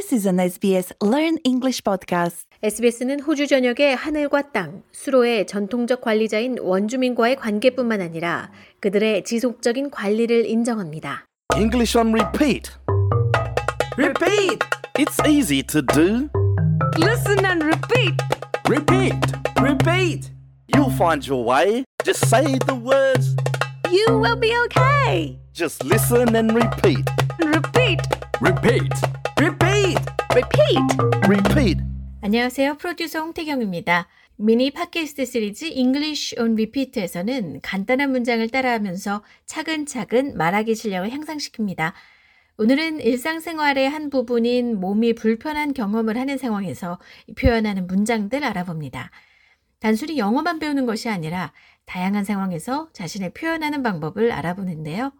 [0.00, 2.46] This is an SBS Learn English podcast.
[2.62, 8.50] SBS는 호주 전역의 하늘과 땅, 수로의 전통적 관리자인 원주민과의 관계뿐만 아니라
[8.80, 11.26] 그들의 지속적인 관리를 인정합니다.
[11.54, 12.70] English on repeat.
[13.98, 14.60] Repeat!
[14.96, 16.30] It's easy to do.
[16.96, 18.16] Listen and repeat.
[18.70, 19.20] Repeat!
[19.60, 20.30] Repeat!
[20.68, 21.84] You'll find your way.
[22.06, 23.36] Just say the words.
[23.90, 25.38] You will be okay.
[25.52, 27.04] Just listen and repeat.
[27.44, 28.00] Repeat.
[28.42, 28.88] Repeat!
[29.38, 29.98] Repeat!
[30.32, 30.96] Repeat.
[31.28, 31.80] Repeat.
[32.22, 32.78] 안녕하세요.
[32.78, 34.08] 프로듀서 홍태경입니다.
[34.36, 41.92] 미니 팟캐스트 시리즈 English on Repeat에서는 간단한 문장을 따라하면서 차근차근 말하기 실력을 향상시킵니다.
[42.56, 46.98] 오늘은 일상생활의 한 부분인 몸이 불편한 경험을 하는 상황에서
[47.38, 49.10] 표현하는 문장들 알아봅니다.
[49.80, 51.52] 단순히 영어만 배우는 것이 아니라
[51.84, 55.12] 다양한 상황에서 자신의 표현하는 방법을 알아보는데요.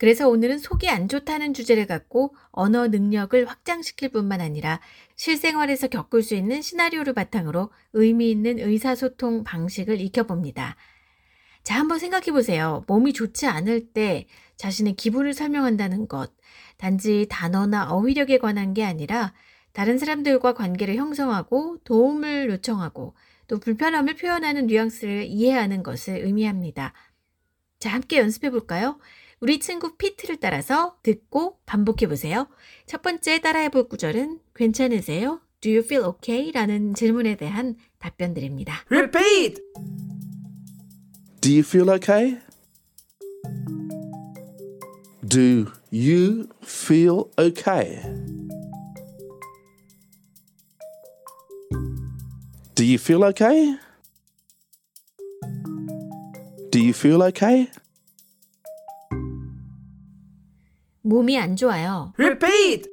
[0.00, 4.80] 그래서 오늘은 속이 안 좋다는 주제를 갖고 언어 능력을 확장시킬 뿐만 아니라
[5.14, 10.76] 실생활에서 겪을 수 있는 시나리오를 바탕으로 의미 있는 의사소통 방식을 익혀봅니다.
[11.64, 12.82] 자, 한번 생각해 보세요.
[12.86, 16.32] 몸이 좋지 않을 때 자신의 기분을 설명한다는 것,
[16.78, 19.34] 단지 단어나 어휘력에 관한 게 아니라
[19.74, 23.14] 다른 사람들과 관계를 형성하고 도움을 요청하고
[23.48, 26.94] 또 불편함을 표현하는 뉘앙스를 이해하는 것을 의미합니다.
[27.80, 28.98] 자, 함께 연습해 볼까요?
[29.40, 32.46] 우리 친구 피트를 따라서 듣고 반복해 보세요.
[32.86, 35.40] 첫 번째 따라해 볼 구절은 괜찮으세요?
[35.62, 36.52] Do you feel okay?
[36.52, 38.84] 라는 질문에 대한 답변들입니다.
[38.90, 39.62] Repeat!
[41.40, 42.38] Do you feel okay?
[45.26, 48.02] Do you feel okay?
[52.74, 53.78] Do you feel okay?
[56.70, 57.68] Do you feel okay?
[61.09, 62.13] 몸이 안 좋아요.
[62.17, 62.89] Repeat!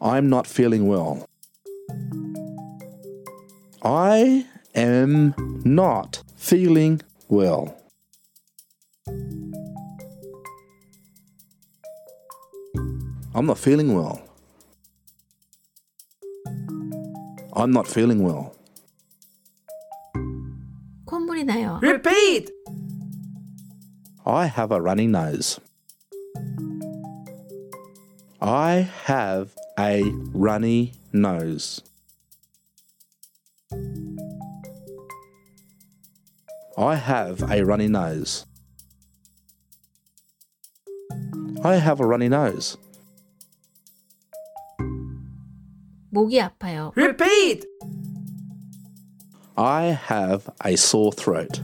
[0.00, 1.26] I'm not feeling well.
[3.82, 7.76] I am not feeling well.
[13.34, 14.20] I'm not feeling well.
[17.54, 18.52] I'm not feeling well.
[21.06, 21.78] 콧물이 나요.
[21.82, 22.50] Repeat!
[24.24, 25.60] I have a runny nose.
[28.40, 30.02] I have a
[30.32, 31.80] runny nose.
[36.76, 38.46] I have a runny nose.
[41.64, 42.76] I have a runny nose.
[46.10, 46.92] 목이 아파요.
[46.96, 47.64] Repeat!
[49.56, 51.60] I have a sore throat.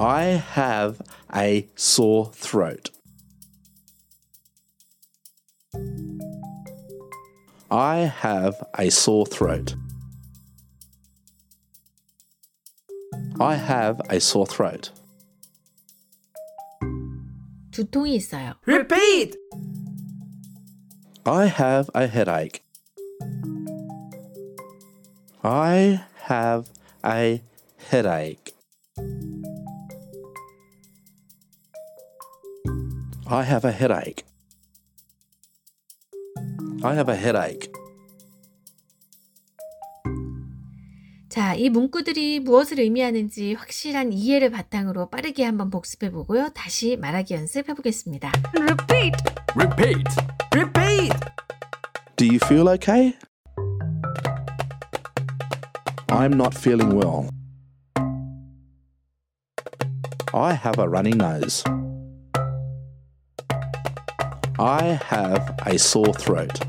[0.00, 1.00] I have
[1.34, 2.90] a sore throat.
[7.70, 9.74] I have a sore throat.
[13.40, 14.92] I have a sore throat.
[17.70, 18.54] 두통이 있어요.
[18.66, 19.36] Repeat!
[21.26, 22.62] I have a headache.
[25.42, 26.70] I have
[27.04, 27.42] a
[27.90, 28.54] headache.
[33.30, 34.24] I have a headache.
[36.82, 37.70] I have a headache.
[41.28, 46.50] 자, 이 문구들이 무엇을 의미하는지 확실한 이해를 바탕으로 빠르게 한번 복습해 보고요.
[46.54, 48.32] 다시 말하기 연습해 보겠습니다.
[48.54, 49.16] Repeat.
[49.54, 50.04] Repeat!
[50.54, 51.14] Repeat!
[52.16, 53.14] Do you feel okay?
[56.08, 57.28] I'm not feeling well.
[60.32, 61.62] I have a runny nose.
[64.59, 66.59] I have a sore throat.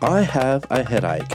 [0.00, 1.28] I have a headache.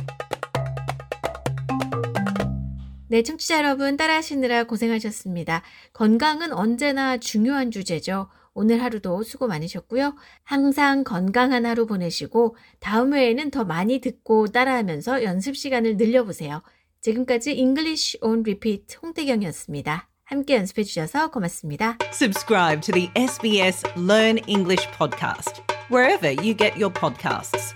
[3.07, 5.61] 네, 청취자 여러분 따라하시느라 고생하셨습니다.
[5.93, 8.29] 건강은 언제나 중요한 주제죠.
[8.53, 10.15] 오늘 하루도 수고 많으셨고요.
[10.43, 16.63] 항상 건강한 하루 보내시고 다음 회에는 더 많이 듣고 따라하면서 연습 시간을 늘려보세요.
[17.01, 20.12] 지금까지 English on Repeat 홍태경이었습니다.
[20.24, 21.96] 함께 연습해 주셔서 고맙습니다.
[22.12, 27.74] Subscribe to the SBS Learn English podcast wherever you get your podcasts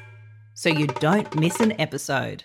[0.54, 2.44] so you don't miss an episode.